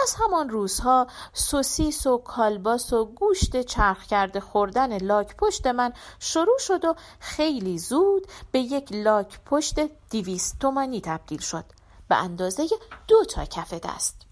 از 0.03 0.15
همان 0.19 0.49
روزها 0.49 1.07
سوسیس 1.33 2.07
و 2.07 2.17
کالباس 2.17 2.93
و 2.93 3.05
گوشت 3.05 3.61
چرخ 3.61 4.05
کرده 4.05 4.39
خوردن 4.39 4.97
لاک 4.97 5.35
پشت 5.35 5.67
من 5.67 5.93
شروع 6.19 6.59
شد 6.59 6.85
و 6.85 6.95
خیلی 7.19 7.77
زود 7.77 8.27
به 8.51 8.59
یک 8.59 8.87
لاک 8.91 9.39
پشت 9.45 9.79
دیویست 10.09 10.59
تومانی 10.59 11.01
تبدیل 11.01 11.39
شد. 11.39 11.65
به 12.09 12.15
اندازه 12.15 12.67
دو 13.07 13.25
تا 13.25 13.45
کف 13.45 13.73
دست. 13.73 14.26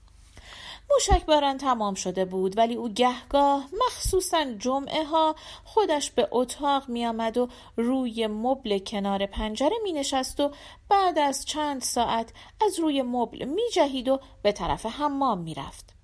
موشک 0.92 1.26
باران 1.26 1.58
تمام 1.58 1.94
شده 1.94 2.26
بود 2.26 2.58
ولی 2.58 2.76
او 2.76 2.90
گهگاه 2.90 3.70
مخصوصا 3.86 4.46
جمعه 4.60 5.04
ها 5.04 5.36
خودش 5.64 6.12
به 6.12 6.28
اتاق 6.32 6.90
می 6.90 7.06
آمد 7.06 7.38
و 7.38 7.48
روی 7.76 8.28
مبل 8.28 8.80
کنار 8.80 9.26
پنجره 9.26 9.76
می 9.84 9.92
نشست 9.92 10.40
و 10.40 10.52
بعد 10.90 11.20
از 11.20 11.46
چند 11.46 11.82
ساعت 11.82 12.34
از 12.62 12.80
روی 12.80 13.02
مبل 13.02 13.46
می 13.46 13.70
جهید 13.74 14.10
و 14.10 14.20
به 14.42 14.52
طرف 14.52 14.86
حمام 14.86 15.40
می 15.40 15.54
رفت. 15.54 15.96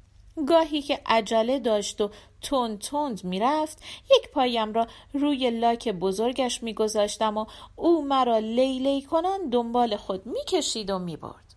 گاهی 0.48 0.82
که 0.82 1.02
عجله 1.06 1.60
داشت 1.60 2.02
و 2.02 2.10
تند 2.42 2.80
تند 2.80 3.24
می‌رفت 3.24 3.84
یک 4.18 4.32
پایم 4.32 4.74
را 4.74 4.88
روی 5.14 5.50
لاک 5.50 5.90
بزرگش 5.90 6.64
میگذاشتم 6.64 7.38
و 7.38 7.46
او 7.76 8.06
مرا 8.06 8.38
لیلی 8.38 9.02
کنان 9.02 9.50
دنبال 9.50 9.96
خود 9.96 10.26
می‌کشید 10.26 10.90
و 10.90 11.00
می‌برد 11.00 11.51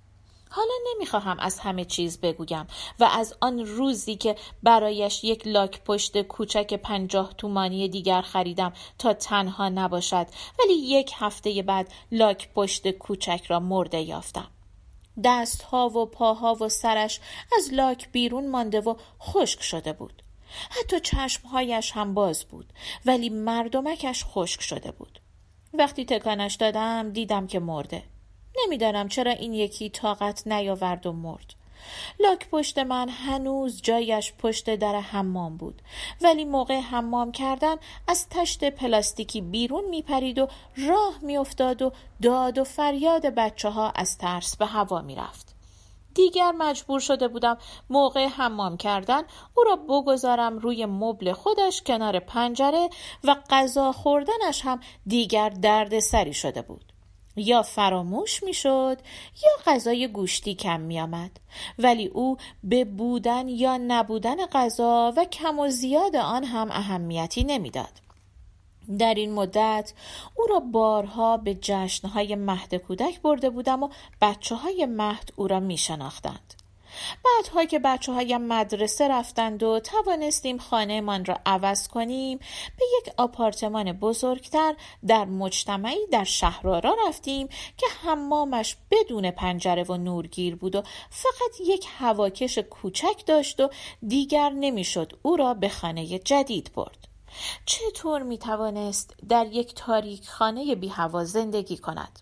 حالا 0.56 0.74
نمی‌خواهم 0.94 1.38
از 1.40 1.58
همه 1.58 1.84
چیز 1.84 2.20
بگویم 2.20 2.66
و 3.00 3.04
از 3.04 3.34
آن 3.40 3.66
روزی 3.66 4.16
که 4.16 4.36
برایش 4.62 5.24
یک 5.24 5.46
لاک 5.46 5.84
پشت 5.84 6.22
کوچک 6.22 6.74
پنجاه 6.74 7.34
تومانی 7.34 7.88
دیگر 7.88 8.22
خریدم 8.22 8.72
تا 8.98 9.12
تنها 9.12 9.68
نباشد 9.68 10.26
ولی 10.58 10.74
یک 10.74 11.12
هفته 11.16 11.62
بعد 11.62 11.92
لاک 12.12 12.52
پشت 12.52 12.90
کوچک 12.90 13.44
را 13.48 13.60
مرده 13.60 14.00
یافتم. 14.00 14.46
دستها 15.24 15.88
و 15.88 16.06
پاها 16.06 16.54
و 16.54 16.68
سرش 16.68 17.20
از 17.58 17.74
لاک 17.74 18.12
بیرون 18.12 18.50
مانده 18.50 18.80
و 18.80 18.94
خشک 19.20 19.62
شده 19.62 19.92
بود. 19.92 20.22
حتی 20.70 21.00
چشمهایش 21.00 21.92
هم 21.92 22.14
باز 22.14 22.44
بود 22.44 22.72
ولی 23.06 23.28
مردمکش 23.28 24.24
خشک 24.24 24.60
شده 24.60 24.90
بود. 24.90 25.20
وقتی 25.74 26.04
تکانش 26.04 26.54
دادم 26.54 27.10
دیدم 27.10 27.46
که 27.46 27.58
مرده. 27.58 28.02
نمی‌دانم 28.62 29.08
چرا 29.08 29.32
این 29.32 29.54
یکی 29.54 29.90
طاقت 29.90 30.46
نیاورد 30.46 31.06
و 31.06 31.12
مرد. 31.12 31.54
لاک 32.20 32.48
پشت 32.48 32.78
من 32.78 33.08
هنوز 33.08 33.82
جایش 33.82 34.32
پشت 34.32 34.74
در 34.74 35.00
حمام 35.00 35.56
بود. 35.56 35.82
ولی 36.22 36.44
موقع 36.44 36.80
حمام 36.80 37.32
کردن 37.32 37.76
از 38.08 38.28
تشت 38.28 38.64
پلاستیکی 38.64 39.40
بیرون 39.40 39.84
میپرید 39.84 40.38
و 40.38 40.48
راه 40.88 41.18
میافتاد 41.22 41.82
و 41.82 41.92
داد 42.22 42.58
و 42.58 42.64
فریاد 42.64 43.26
بچه 43.26 43.68
ها 43.68 43.90
از 43.90 44.18
ترس 44.18 44.56
به 44.56 44.66
هوا 44.66 45.02
می‌رفت. 45.02 45.54
دیگر 46.14 46.52
مجبور 46.52 47.00
شده 47.00 47.28
بودم 47.28 47.58
موقع 47.90 48.26
حمام 48.26 48.76
کردن 48.76 49.22
او 49.54 49.64
را 49.64 49.76
بگذارم 49.76 50.58
روی 50.58 50.86
مبل 50.86 51.32
خودش 51.32 51.82
کنار 51.82 52.18
پنجره 52.18 52.88
و 53.24 53.36
غذا 53.50 53.92
خوردنش 53.92 54.60
هم 54.64 54.80
دیگر 55.06 55.48
درد 55.48 55.98
سری 55.98 56.34
شده 56.34 56.62
بود. 56.62 56.93
یا 57.36 57.62
فراموش 57.62 58.42
می‌شد 58.42 58.98
یا 59.42 59.72
غذای 59.72 60.08
گوشتی 60.08 60.54
کم 60.54 60.80
می 60.80 61.00
آمد. 61.00 61.40
ولی 61.78 62.06
او 62.06 62.36
به 62.64 62.84
بودن 62.84 63.48
یا 63.48 63.76
نبودن 63.76 64.46
غذا 64.46 65.12
و 65.16 65.24
کم 65.24 65.58
و 65.58 65.68
زیاد 65.68 66.16
آن 66.16 66.44
هم 66.44 66.70
اهمیتی 66.70 67.44
نمی‌داد. 67.44 68.00
در 68.98 69.14
این 69.14 69.32
مدت 69.32 69.92
او 70.34 70.46
را 70.46 70.60
بارها 70.60 71.36
به 71.36 71.54
جشنهای 71.54 72.34
مهد 72.34 72.74
کودک 72.74 73.22
برده 73.22 73.50
بودم 73.50 73.82
و 73.82 73.88
بچه 74.20 74.54
های 74.54 74.86
مهد 74.86 75.32
او 75.36 75.48
را 75.48 75.60
می 75.60 75.76
شناختند. 75.76 76.54
بعدها 77.24 77.64
که 77.64 77.78
بچه 77.78 78.12
های 78.12 78.36
مدرسه 78.36 79.08
رفتند 79.08 79.62
و 79.62 79.80
توانستیم 79.80 80.58
خانهمان 80.58 81.24
را 81.24 81.38
عوض 81.46 81.88
کنیم 81.88 82.38
به 82.78 82.84
یک 82.98 83.14
آپارتمان 83.16 83.92
بزرگتر 83.92 84.74
در 85.06 85.24
مجتمعی 85.24 86.06
در 86.12 86.24
شهرارا 86.24 86.96
رفتیم 87.08 87.48
که 87.48 87.86
حمامش 88.04 88.76
بدون 88.90 89.30
پنجره 89.30 89.82
و 89.82 89.96
نورگیر 89.96 90.56
بود 90.56 90.76
و 90.76 90.82
فقط 91.10 91.60
یک 91.66 91.86
هواکش 91.98 92.58
کوچک 92.58 93.26
داشت 93.26 93.60
و 93.60 93.70
دیگر 94.08 94.50
نمی‌شد 94.50 95.12
او 95.22 95.36
را 95.36 95.54
به 95.54 95.68
خانه 95.68 96.18
جدید 96.18 96.70
برد. 96.74 97.08
چطور 97.66 98.22
می 98.22 98.38
توانست 98.38 99.14
در 99.28 99.46
یک 99.46 99.74
تاریک 99.74 100.28
خانه 100.28 100.74
بی 100.74 100.88
هوا 100.88 101.24
زندگی 101.24 101.76
کند؟ 101.76 102.20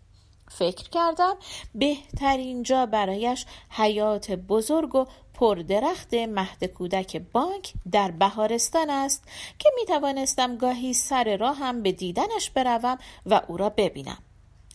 فکر 0.58 0.88
کردم 0.88 1.36
بهترین 1.74 2.62
جا 2.62 2.86
برایش 2.86 3.46
حیات 3.70 4.30
بزرگ 4.30 4.94
و 4.94 5.06
پردرخت 5.34 6.14
مهد 6.14 6.64
کودک 6.64 7.22
بانک 7.32 7.72
در 7.92 8.10
بهارستان 8.10 8.90
است 8.90 9.24
که 9.58 9.70
می 9.74 9.86
توانستم 9.86 10.56
گاهی 10.56 10.92
سر 10.92 11.36
راه 11.36 11.56
هم 11.56 11.82
به 11.82 11.92
دیدنش 11.92 12.50
بروم 12.50 12.98
و 13.26 13.40
او 13.48 13.56
را 13.56 13.68
ببینم. 13.68 14.18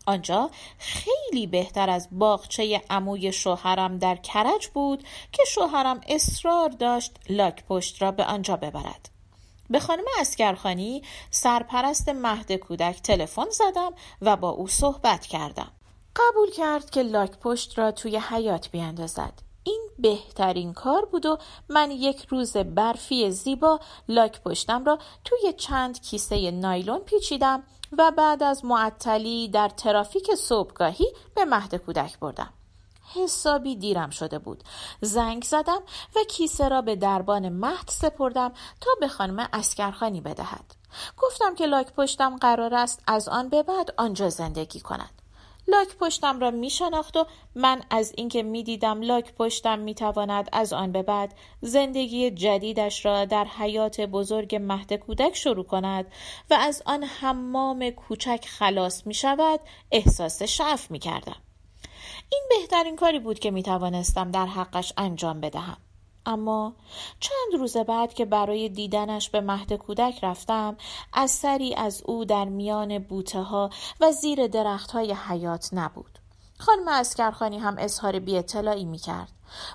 آنجا 0.06 0.50
خیلی 0.78 1.48
بهتر 1.48 1.90
از 1.90 2.08
باغچه 2.12 2.82
عموی 2.90 3.32
شوهرم 3.32 3.98
در 3.98 4.16
کرج 4.16 4.68
بود 4.68 5.04
که 5.32 5.44
شوهرم 5.48 6.02
اصرار 6.08 6.70
داشت 6.70 7.16
لاک 7.30 7.64
پشت 7.66 8.02
را 8.02 8.12
به 8.12 8.24
آنجا 8.24 8.56
ببرد. 8.56 9.17
به 9.70 9.80
خانم 9.80 10.06
اسکرخانی 10.20 11.02
سرپرست 11.32 12.10
مهد 12.10 12.52
کودک 12.52 13.02
تلفن 13.02 13.50
زدم 13.50 13.94
و 14.22 14.38
با 14.38 14.50
او 14.50 14.68
صحبت 14.68 15.26
کردم. 15.26 15.72
قبول 16.16 16.52
کرد 16.52 16.90
که 16.90 17.04
لاک 17.04 17.32
پشت 17.40 17.80
را 17.80 17.92
توی 17.92 18.18
حیات 18.18 18.72
بیاندازد. 18.72 19.34
این 19.64 19.90
بهترین 20.00 20.74
کار 20.74 21.06
بود 21.06 21.26
و 21.26 21.38
من 21.70 21.92
یک 21.92 22.26
روز 22.30 22.58
برفی 22.58 23.32
زیبا 23.32 23.80
لاک 24.10 24.42
پشتم 24.42 24.86
را 24.86 25.00
توی 25.24 25.54
چند 25.54 26.02
کیسه 26.02 26.52
نایلون 26.52 27.00
پیچیدم 27.00 27.64
و 27.98 28.12
بعد 28.12 28.44
از 28.44 28.66
معطلی 28.66 29.48
در 29.48 29.70
ترافیک 29.70 30.36
صبحگاهی 30.36 31.08
به 31.36 31.46
مهد 31.46 31.76
کودک 31.76 32.20
بردم. 32.20 32.54
حسابی 33.16 33.76
دیرم 33.76 34.10
شده 34.10 34.40
بود. 34.40 34.64
زنگ 35.02 35.44
زدم 35.44 35.82
و 36.16 36.20
کیسه 36.30 36.70
را 36.70 36.82
به 36.82 36.96
دربان 36.96 37.50
مهد 37.50 37.90
سپردم 37.90 38.54
تا 38.82 38.92
به 39.00 39.08
خانم 39.08 39.50
اسکرخانی 39.54 40.22
بدهد. 40.22 40.76
گفتم 41.18 41.56
که 41.56 41.66
لاک 41.66 41.94
پشتم 41.94 42.38
قرار 42.38 42.76
است 42.76 43.04
از 43.08 43.30
آن 43.30 43.50
به 43.50 43.64
بعد 43.64 43.94
آنجا 43.98 44.30
زندگی 44.30 44.80
کند. 44.80 45.22
لاک 45.68 45.98
پشتم 45.98 46.40
را 46.40 46.52
می 46.52 46.70
شناخت 46.70 47.18
و 47.18 47.26
من 47.56 47.82
از 47.90 48.14
اینکه 48.18 48.44
می 48.44 48.64
دیدم 48.64 49.02
لاک 49.02 49.34
پشتم 49.36 49.80
می 49.80 49.96
تواند 49.96 50.50
از 50.52 50.74
آن 50.74 50.92
به 50.92 51.04
بعد 51.04 51.34
زندگی 51.62 52.32
جدیدش 52.32 53.06
را 53.06 53.26
در 53.26 53.46
حیات 53.46 54.02
بزرگ 54.02 54.56
مهد 54.56 54.94
کودک 54.94 55.36
شروع 55.36 55.66
کند 55.66 56.06
و 56.50 56.54
از 56.54 56.84
آن 56.86 57.04
حمام 57.04 57.90
کوچک 57.90 58.46
خلاص 58.50 59.08
می 59.08 59.14
شود 59.14 59.60
احساس 59.92 60.44
شعف 60.44 60.92
می 60.92 61.00
کردم. 61.00 61.47
این 62.30 62.42
بهترین 62.50 62.96
کاری 62.96 63.20
بود 63.20 63.40
که 63.40 63.52
می 63.52 63.64
توانستم 63.64 64.32
در 64.32 64.46
حقش 64.46 64.94
انجام 64.98 65.42
بدهم. 65.42 65.78
اما 66.26 66.74
چند 67.20 67.60
روز 67.60 67.78
بعد 67.78 68.14
که 68.14 68.26
برای 68.26 68.70
دیدنش 68.70 69.30
به 69.30 69.42
مهد 69.42 69.74
کودک 69.74 70.24
رفتم 70.24 70.78
اثری 71.14 71.76
از 71.76 72.04
او 72.06 72.26
در 72.26 72.46
میان 72.46 73.00
بوته 73.00 73.42
ها 73.42 73.70
و 74.00 74.12
زیر 74.12 74.48
درخت 74.48 74.92
های 74.92 75.14
حیات 75.14 75.70
نبود. 75.74 76.20
خانم 76.60 76.88
اسکرخانی 76.88 77.60
هم 77.60 77.76
اظهار 77.78 78.20
بی 78.20 78.38
اطلاعی 78.38 78.86
می 78.86 78.98
کرد. 78.98 79.32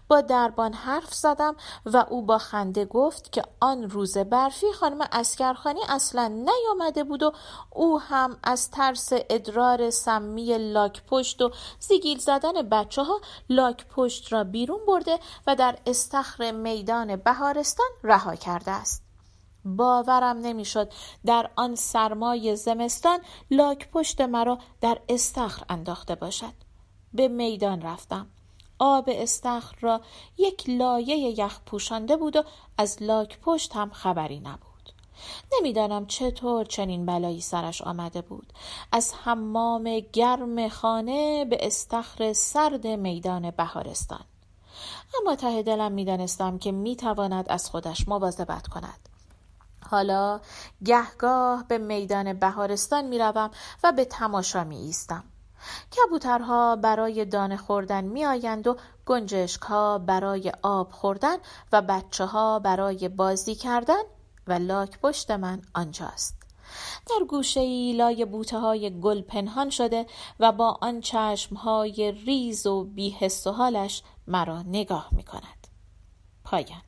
با 0.09 0.21
دربان 0.21 0.73
حرف 0.73 1.15
زدم 1.15 1.57
و 1.87 1.97
او 2.11 2.23
با 2.23 2.39
خنده 2.39 2.85
گفت 2.85 3.33
که 3.33 3.43
آن 3.61 3.91
روز 3.91 4.19
برفی 4.19 4.73
خانم 4.73 5.09
اسکرخانی 5.13 5.81
اصلا 5.89 6.29
نیامده 6.29 7.05
بود 7.05 7.23
و 7.23 7.33
او 7.71 8.01
هم 8.01 8.37
از 8.43 8.71
ترس 8.71 9.09
ادرار 9.13 9.91
سمی 9.91 10.59
لاک 10.59 11.03
پشت 11.07 11.43
و 11.43 11.51
زیگیل 11.81 12.19
زدن 12.19 12.63
بچه 12.63 13.03
ها 13.03 13.21
لاک 13.49 13.87
پشت 13.87 14.33
را 14.33 14.45
بیرون 14.45 14.81
برده 14.87 15.19
و 15.47 15.57
در 15.57 15.79
استخر 15.87 16.51
میدان 16.51 17.17
بهارستان 17.17 17.87
رها 18.03 18.35
کرده 18.35 18.71
است. 18.71 19.03
باورم 19.65 20.39
نمی‌شد 20.39 20.93
در 21.27 21.51
آن 21.57 21.75
سرمای 21.75 22.57
زمستان 22.57 23.19
لاک 23.51 23.91
پشت 23.91 24.21
مرا 24.21 24.59
در 24.81 24.99
استخر 25.09 25.65
انداخته 25.69 26.15
باشد. 26.15 26.62
به 27.15 27.29
میدان 27.29 27.83
رفتم. 27.83 28.27
آب 28.79 29.05
استخر 29.09 29.77
را 29.81 30.01
یک 30.39 30.65
لایه 30.69 31.39
یخ 31.39 31.61
پوشانده 31.67 32.17
بود 32.17 32.37
و 32.37 32.43
از 32.79 33.03
لاک 33.03 33.39
پشت 33.41 33.77
هم 33.77 33.91
خبری 33.91 34.41
نبود. 34.41 34.73
نمی‌دانم 35.53 36.07
چطور 36.07 36.65
چنین 36.65 37.07
بلایی 37.07 37.41
سرش 37.41 37.83
آمده 37.83 38.23
بود 38.23 38.53
از 38.93 39.15
حمام 39.25 40.01
گرم 40.13 40.69
خانه 40.69 41.45
به 41.45 41.59
استخر 41.61 42.33
سرد 42.33 42.87
میدان 42.87 43.51
بهارستان 43.51 44.25
اما 45.21 45.37
ته 45.37 45.63
دلم 45.63 45.93
می‌دانستم 45.93 46.59
که 46.59 46.73
می‌تواند 46.73 47.47
از 47.49 47.71
خودش 47.71 48.09
مواظبت 48.09 48.67
کند 48.67 49.09
حالا 49.91 50.41
گهگاه 50.85 51.65
به 51.69 51.79
میدان 51.79 52.33
بهارستان 52.33 53.05
می‌روم 53.05 53.51
و 53.85 53.93
به 53.93 54.05
تماشا 54.05 54.65
می 54.65 54.77
ایستم 54.77 55.25
کبوترها 55.97 56.77
برای 56.77 57.25
دانه 57.25 57.57
خوردن 57.57 58.05
می 58.05 58.25
آیند 58.25 58.67
و 58.67 58.77
گنجشک 59.07 59.63
ها 59.63 59.99
برای 59.99 60.53
آب 60.63 60.93
خوردن 60.93 61.37
و 61.73 61.83
بچه 61.83 62.25
ها 62.25 62.59
برای 62.59 63.09
بازی 63.09 63.55
کردن 63.55 64.03
و 64.47 64.53
لاک 64.53 64.99
پشت 65.01 65.31
من 65.31 65.63
آنجاست. 65.75 66.43
در 67.11 67.25
گوشه 67.29 67.61
ای 67.61 67.93
لای 67.93 68.25
بوته 68.25 68.59
های 68.59 69.01
گل 69.01 69.23
پنهان 69.23 69.71
شده 69.71 70.07
و 70.41 70.53
با 70.53 70.79
آن 70.81 71.01
چشم 71.01 71.57
های 71.57 72.13
ریز 72.27 72.67
و 72.67 72.85
بیحس 72.85 73.47
و 73.47 73.53
حالش 73.53 74.03
مرا 74.27 74.63
نگاه 74.63 75.09
می 75.13 75.23
کند. 75.23 75.67
پایان 76.45 76.83